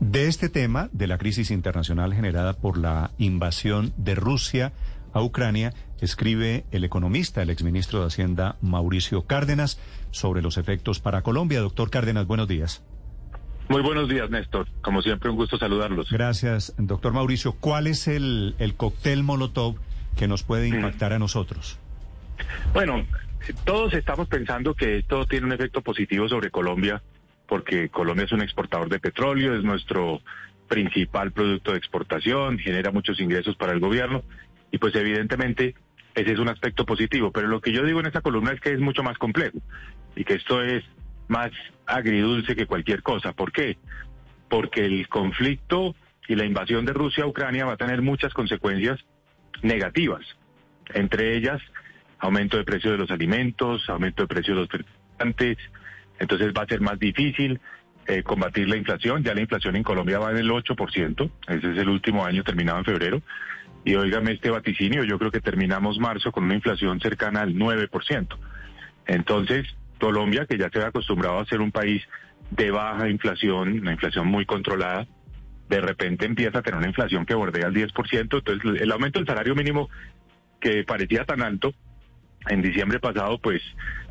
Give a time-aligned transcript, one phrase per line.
[0.00, 4.72] De este tema, de la crisis internacional generada por la invasión de Rusia
[5.12, 9.80] a Ucrania, escribe el economista, el exministro de Hacienda, Mauricio Cárdenas,
[10.12, 11.60] sobre los efectos para Colombia.
[11.60, 12.82] Doctor Cárdenas, buenos días.
[13.68, 14.66] Muy buenos días, Néstor.
[14.82, 16.08] Como siempre, un gusto saludarlos.
[16.10, 17.52] Gracias, doctor Mauricio.
[17.52, 19.76] ¿Cuál es el, el cóctel Molotov
[20.16, 21.78] que nos puede impactar a nosotros?
[22.72, 23.04] Bueno,
[23.64, 27.02] todos estamos pensando que esto tiene un efecto positivo sobre Colombia,
[27.48, 30.20] porque Colombia es un exportador de petróleo, es nuestro
[30.68, 34.22] principal producto de exportación, genera muchos ingresos para el gobierno,
[34.70, 35.74] y pues evidentemente
[36.14, 37.32] ese es un aspecto positivo.
[37.32, 39.58] Pero lo que yo digo en esta columna es que es mucho más complejo,
[40.14, 40.84] y que esto es
[41.26, 41.50] más
[41.86, 43.32] agridulce que cualquier cosa.
[43.32, 43.78] ¿Por qué?
[44.50, 45.96] Porque el conflicto
[46.28, 48.98] y la invasión de Rusia a Ucrania va a tener muchas consecuencias
[49.62, 50.22] negativas,
[50.94, 51.60] entre ellas
[52.18, 55.58] aumento de precio de los alimentos, aumento de precio de los fertilizantes,
[56.18, 57.60] entonces va a ser más difícil
[58.06, 61.78] eh, combatir la inflación, ya la inflación en Colombia va en el 8%, ese es
[61.78, 63.22] el último año terminado en febrero,
[63.84, 68.36] y óigame este vaticinio, yo creo que terminamos marzo con una inflación cercana al 9%.
[69.06, 69.66] Entonces,
[70.00, 72.02] Colombia, que ya se ha acostumbrado a ser un país
[72.50, 75.06] de baja inflación, una inflación muy controlada,
[75.68, 79.28] de repente empieza a tener una inflación que bordea el 10%, entonces el aumento del
[79.28, 79.90] salario mínimo
[80.60, 81.74] que parecía tan alto
[82.48, 83.62] en diciembre pasado, pues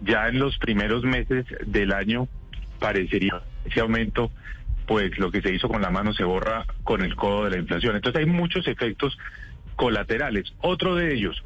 [0.00, 2.28] ya en los primeros meses del año
[2.78, 4.30] parecería ese aumento,
[4.86, 7.58] pues lo que se hizo con la mano se borra con el codo de la
[7.58, 7.96] inflación.
[7.96, 9.16] Entonces hay muchos efectos
[9.76, 10.52] colaterales.
[10.60, 11.42] Otro de ellos,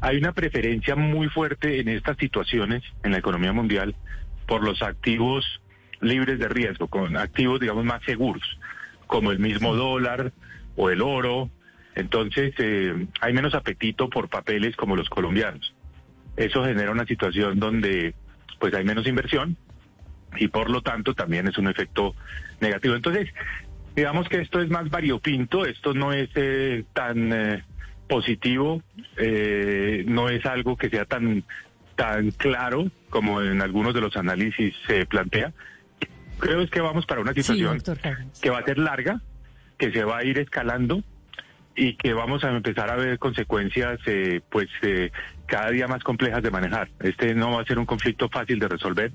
[0.00, 3.94] hay una preferencia muy fuerte en estas situaciones en la economía mundial
[4.46, 5.62] por los activos
[6.00, 8.42] libres de riesgo, con activos, digamos, más seguros,
[9.06, 10.32] como el mismo dólar
[10.76, 11.50] o el oro.
[11.94, 15.74] Entonces, eh, hay menos apetito por papeles como los colombianos.
[16.36, 18.14] Eso genera una situación donde,
[18.58, 19.56] pues, hay menos inversión
[20.36, 22.14] y, por lo tanto, también es un efecto
[22.60, 22.94] negativo.
[22.94, 23.28] Entonces,
[23.94, 27.64] digamos que esto es más variopinto, esto no es eh, tan eh,
[28.08, 28.82] positivo,
[29.16, 31.44] eh, no es algo que sea tan,
[31.96, 35.52] tan claro como en algunos de los análisis se plantea.
[36.38, 37.80] Creo es que vamos para una situación
[38.40, 39.20] que va a ser larga,
[39.78, 41.04] que se va a ir escalando
[41.76, 45.10] y que vamos a empezar a ver consecuencias eh, pues eh,
[45.46, 46.88] cada día más complejas de manejar.
[47.00, 49.12] Este no va a ser un conflicto fácil de resolver.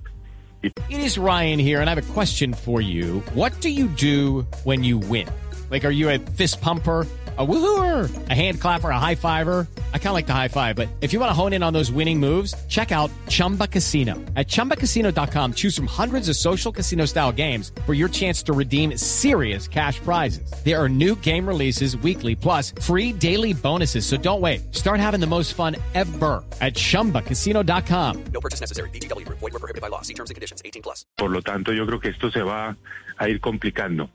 [0.63, 3.21] It is Ryan here and I have a question for you.
[3.35, 5.27] What do you do when you win?
[5.69, 7.05] Like are you a fist pumper?
[7.37, 9.67] A woohooer, a hand clapper, a high fiver.
[9.93, 11.73] I kind of like the high five, but if you want to hone in on
[11.73, 14.15] those winning moves, check out Chumba Casino.
[14.35, 18.95] At ChumbaCasino.com, choose from hundreds of social casino style games for your chance to redeem
[18.97, 20.51] serious cash prizes.
[20.63, 24.05] There are new game releases weekly, plus free daily bonuses.
[24.05, 24.73] So don't wait.
[24.73, 28.23] Start having the most fun ever at ChumbaCasino.com.
[28.33, 28.89] No purchase necessary.
[28.91, 29.27] BGW.
[29.29, 30.01] Void were prohibited by law.
[30.01, 30.61] See terms and conditions.
[30.65, 31.05] 18 plus.
[31.17, 32.75] Por lo tanto, yo creo que esto se va
[33.19, 34.09] a ir complicando.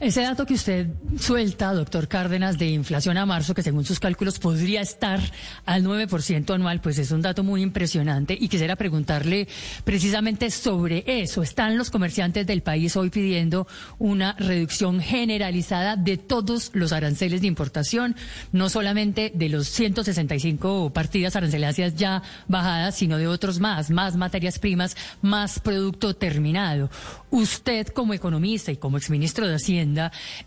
[0.00, 0.86] Ese dato que usted
[1.18, 5.18] suelta, doctor Cárdenas, de inflación a marzo, que según sus cálculos podría estar
[5.66, 9.48] al 9% anual, pues es un dato muy impresionante y quisiera preguntarle
[9.82, 11.42] precisamente sobre eso.
[11.42, 13.66] ¿Están los comerciantes del país hoy pidiendo
[13.98, 18.14] una reducción generalizada de todos los aranceles de importación,
[18.52, 24.60] no solamente de los 165 partidas arancelarias ya bajadas, sino de otros más, más materias
[24.60, 26.88] primas, más producto terminado?
[27.30, 29.77] Usted como economista y como exministro de Hacienda,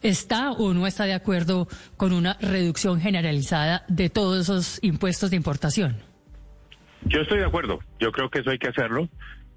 [0.02, 5.38] ¿está o no está de acuerdo con una reducción generalizada de todos esos impuestos de
[5.38, 5.98] importación?
[7.06, 7.80] Yo estoy de acuerdo.
[8.00, 9.10] Yo creo que eso hay que hacerlo.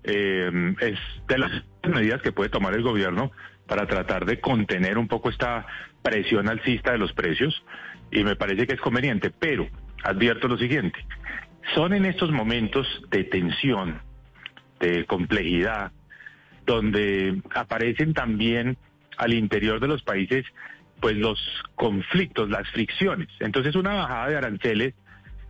[0.02, 0.98] Eh, es
[1.28, 1.50] de las
[1.88, 3.32] medidas que puede tomar el gobierno
[3.66, 5.66] para tratar de contener un poco esta
[6.02, 7.62] presión alcista de los precios
[8.10, 9.66] y me parece que es conveniente, pero
[10.02, 10.98] advierto lo siguiente,
[11.74, 14.00] son en estos momentos de tensión,
[14.80, 15.92] de complejidad,
[16.66, 18.76] donde aparecen también
[19.16, 20.44] al interior de los países
[21.00, 21.38] pues los
[21.74, 23.28] conflictos, las fricciones.
[23.40, 24.94] Entonces una bajada de aranceles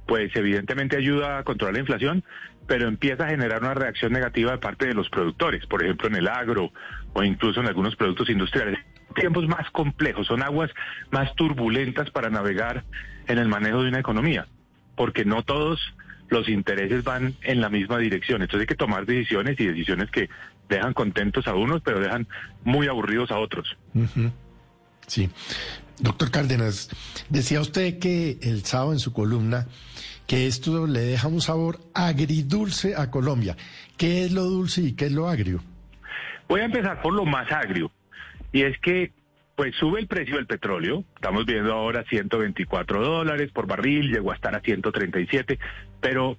[0.06, 2.24] pues evidentemente ayuda a controlar la inflación,
[2.66, 6.16] pero empieza a generar una reacción negativa de parte de los productores, por ejemplo en
[6.16, 6.72] el agro
[7.12, 8.78] o incluso en algunos productos industriales.
[9.14, 10.70] Tiempos más complejos, son aguas
[11.10, 12.84] más turbulentas para navegar
[13.28, 14.46] en el manejo de una economía,
[14.96, 15.80] porque no todos
[16.34, 18.42] los intereses van en la misma dirección.
[18.42, 20.28] Entonces hay que tomar decisiones y decisiones que
[20.68, 22.26] dejan contentos a unos, pero dejan
[22.64, 23.76] muy aburridos a otros.
[25.06, 25.30] Sí.
[25.98, 26.90] Doctor Cárdenas,
[27.28, 29.66] decía usted que el sábado en su columna
[30.26, 33.56] que esto le deja un sabor agridulce a Colombia.
[33.96, 35.62] ¿Qué es lo dulce y qué es lo agrio?
[36.48, 37.90] Voy a empezar por lo más agrio,
[38.52, 39.12] y es que
[39.56, 44.34] pues sube el precio del petróleo, estamos viendo ahora 124 dólares por barril, llegó a
[44.34, 45.58] estar a 137,
[46.00, 46.36] pero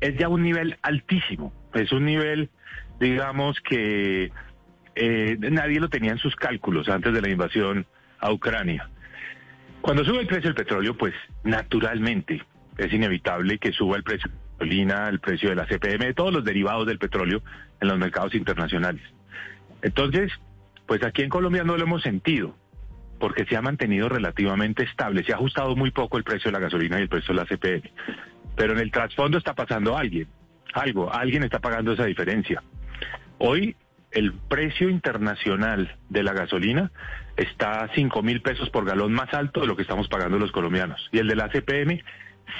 [0.00, 2.48] es ya un nivel altísimo, es un nivel,
[3.00, 4.32] digamos, que
[4.94, 7.86] eh, nadie lo tenía en sus cálculos antes de la invasión
[8.18, 8.88] a Ucrania.
[9.80, 12.42] Cuando sube el precio del petróleo, pues naturalmente
[12.78, 16.14] es inevitable que suba el precio de la gasolina, el precio de la CPM, de
[16.14, 17.42] todos los derivados del petróleo
[17.80, 19.02] en los mercados internacionales.
[19.82, 20.32] Entonces,
[20.88, 22.56] pues aquí en Colombia no lo hemos sentido,
[23.20, 26.64] porque se ha mantenido relativamente estable, se ha ajustado muy poco el precio de la
[26.64, 27.92] gasolina y el precio de la CPM.
[28.56, 30.26] Pero en el trasfondo está pasando alguien,
[30.72, 32.62] algo, alguien está pagando esa diferencia.
[33.36, 33.76] Hoy
[34.12, 36.90] el precio internacional de la gasolina
[37.36, 40.52] está a 5 mil pesos por galón más alto de lo que estamos pagando los
[40.52, 41.06] colombianos.
[41.12, 42.02] Y el de la CPM,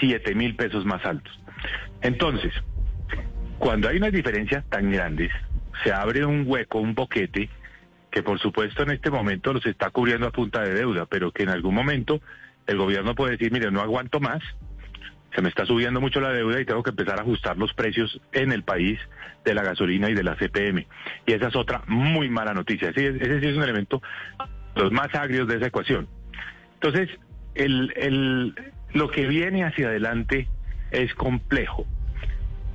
[0.00, 1.32] 7 mil pesos más altos.
[2.02, 2.52] Entonces,
[3.58, 5.32] cuando hay unas diferencias tan grandes,
[5.82, 7.48] se abre un hueco, un boquete,
[8.10, 11.42] que por supuesto en este momento los está cubriendo a punta de deuda, pero que
[11.42, 12.20] en algún momento
[12.66, 14.42] el gobierno puede decir, mire, no aguanto más,
[15.34, 18.20] se me está subiendo mucho la deuda y tengo que empezar a ajustar los precios
[18.32, 18.98] en el país
[19.44, 20.86] de la gasolina y de la CPM.
[21.26, 22.90] Y esa es otra muy mala noticia.
[22.90, 24.02] Ese, ese sí es un elemento,
[24.74, 26.08] los más agrios de esa ecuación.
[26.74, 27.10] Entonces,
[27.54, 28.54] el, el,
[28.92, 30.48] lo que viene hacia adelante
[30.90, 31.86] es complejo.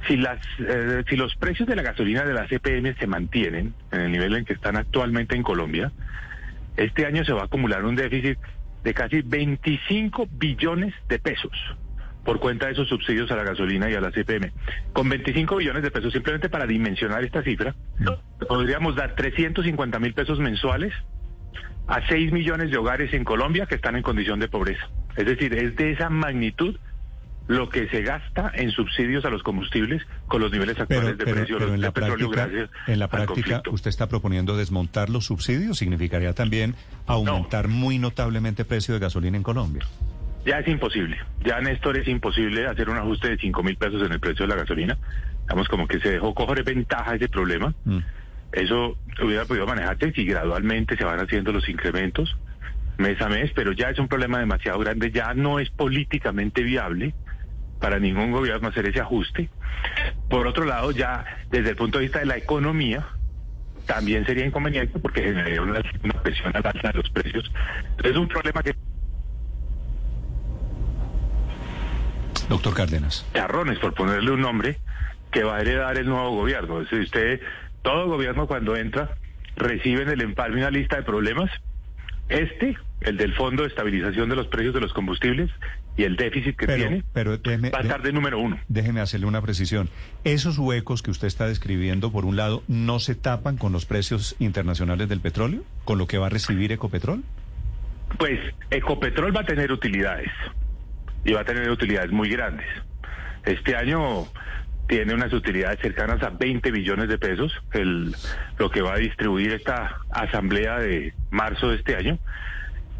[0.07, 4.01] Si, las, eh, si los precios de la gasolina de la CPM se mantienen en
[4.01, 5.91] el nivel en que están actualmente en Colombia,
[6.75, 8.37] este año se va a acumular un déficit
[8.83, 11.51] de casi 25 billones de pesos
[12.23, 14.51] por cuenta de esos subsidios a la gasolina y a la CPM.
[14.93, 17.75] Con 25 billones de pesos, simplemente para dimensionar esta cifra,
[18.47, 20.93] podríamos dar 350 mil pesos mensuales
[21.87, 24.87] a 6 millones de hogares en Colombia que están en condición de pobreza.
[25.17, 26.77] Es decir, es de esa magnitud
[27.47, 31.57] lo que se gasta en subsidios a los combustibles con los niveles actuales de precio
[31.61, 33.71] en de la petróleo práctica, gracias en la práctica conflicto.
[33.71, 36.75] usted está proponiendo desmontar los subsidios, significaría también
[37.05, 39.85] aumentar muy notablemente el precio de gasolina en Colombia.
[40.45, 41.17] Ya es imposible.
[41.45, 44.49] Ya, Néstor, es imposible hacer un ajuste de 5 mil pesos en el precio de
[44.49, 44.97] la gasolina.
[45.43, 47.73] Digamos, como que se dejó coger ventaja ese problema.
[47.85, 47.99] Mm.
[48.51, 52.35] Eso hubiera podido manejarse si gradualmente se van haciendo los incrementos
[52.97, 55.11] mes a mes, pero ya es un problema demasiado grande.
[55.11, 57.13] Ya no es políticamente viable
[57.83, 59.49] para ningún gobierno hacer ese ajuste.
[60.29, 63.05] Por otro lado, ya desde el punto de vista de la economía,
[63.85, 67.51] también sería inconveniente porque generaría una, una presión al alza de los precios.
[67.89, 68.73] Entonces es un problema que
[72.47, 73.25] Doctor Cárdenas.
[73.33, 74.77] Charrones, por ponerle un nombre,
[75.29, 76.79] que va a heredar el nuevo gobierno.
[76.79, 77.41] Decir, usted,
[77.81, 79.09] todo gobierno cuando entra,
[79.57, 81.51] recibe en el empalme una lista de problemas.
[82.29, 85.51] Este, el del Fondo de Estabilización de los Precios de los Combustibles
[85.95, 88.59] y el déficit que Pero, tiene, pero déjeme, va a estar de número uno.
[88.67, 89.89] déjeme hacerle una precisión.
[90.23, 94.35] Esos huecos que usted está describiendo, por un lado, ¿no se tapan con los precios
[94.39, 95.63] internacionales del petróleo?
[95.85, 97.23] ¿Con lo que va a recibir Ecopetrol?
[98.17, 98.39] Pues
[98.71, 100.31] Ecopetrol va a tener utilidades
[101.25, 102.65] y va a tener utilidades muy grandes.
[103.45, 104.25] Este año
[104.87, 108.15] tiene unas utilidades cercanas a 20 billones de pesos, el,
[108.57, 112.19] lo que va a distribuir esta asamblea de marzo de este año.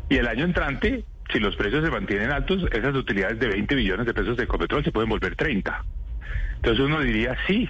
[0.10, 4.06] Y el año entrante, si los precios se mantienen altos, esas utilidades de 20 billones
[4.06, 5.84] de pesos de Ecopetrol se pueden volver 30.
[6.58, 7.68] Entonces uno diría, sí,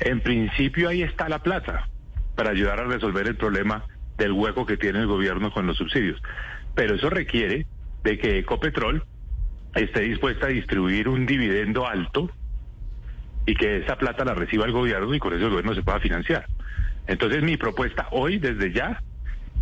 [0.00, 1.88] en principio ahí está la plata
[2.34, 3.84] para ayudar a resolver el problema
[4.18, 6.20] del hueco que tiene el gobierno con los subsidios.
[6.74, 7.66] Pero eso requiere
[8.02, 9.04] de que Ecopetrol
[9.76, 12.30] esté dispuesta a distribuir un dividendo alto
[13.46, 16.00] y que esa plata la reciba el gobierno y con eso el gobierno se pueda
[16.00, 16.46] financiar.
[17.06, 19.02] Entonces mi propuesta hoy, desde ya,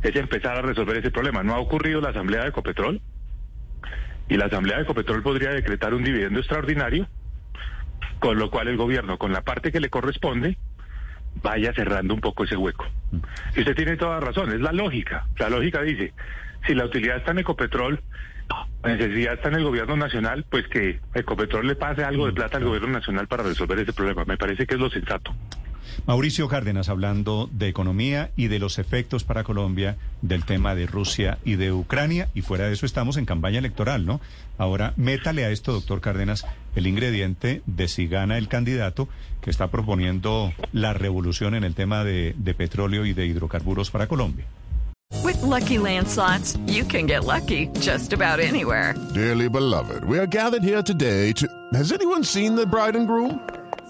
[0.03, 1.43] es empezar a resolver ese problema.
[1.43, 3.01] No ha ocurrido la asamblea de Ecopetrol
[4.33, 7.07] y la asamblea de Ecopetrol podría decretar un dividendo extraordinario,
[8.19, 10.57] con lo cual el gobierno, con la parte que le corresponde,
[11.43, 12.87] vaya cerrando un poco ese hueco.
[13.55, 15.27] Y usted tiene toda razón, es la lógica.
[15.39, 16.15] La lógica dice,
[16.67, 18.01] si la utilidad está en Ecopetrol,
[18.83, 22.57] la necesidad está en el gobierno nacional, pues que Ecopetrol le pase algo de plata
[22.57, 24.25] al gobierno nacional para resolver ese problema.
[24.25, 25.35] Me parece que es lo sensato.
[26.07, 31.39] Mauricio Cárdenas hablando de economía y de los efectos para Colombia del tema de Rusia
[31.45, 32.29] y de Ucrania.
[32.35, 34.21] Y fuera de eso estamos en campaña electoral, ¿no?
[34.59, 39.09] Ahora, métale a esto, doctor Cárdenas, el ingrediente de si gana el candidato
[39.41, 44.07] que está proponiendo la revolución en el tema de, de petróleo y de hidrocarburos para
[44.07, 44.47] Colombia.
[45.23, 48.95] With Lucky Land slots, you can get lucky just about anywhere.
[49.15, 51.47] Dearly beloved, we are gathered here today to.
[51.75, 53.39] Has anyone seen the bride and groom?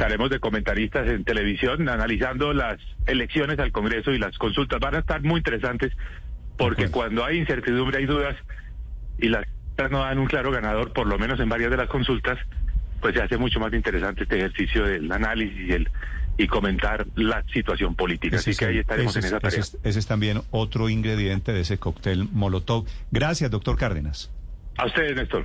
[0.00, 4.80] Estaremos de comentaristas en televisión analizando las elecciones al Congreso y las consultas.
[4.80, 5.92] Van a estar muy interesantes
[6.56, 8.34] porque cuando hay incertidumbre hay dudas
[9.18, 9.44] y las
[9.90, 12.38] no dan un claro ganador, por lo menos en varias de las consultas,
[13.02, 15.90] pues se hace mucho más interesante este ejercicio del análisis y, el,
[16.38, 18.36] y comentar la situación política.
[18.36, 19.60] Ese Así que es- ahí estaremos ese en es- esa tarea.
[19.60, 22.86] Ese es, ese es también otro ingrediente de ese cóctel Molotov.
[23.10, 24.30] Gracias, doctor Cárdenas.
[24.78, 25.44] A ustedes, Néstor.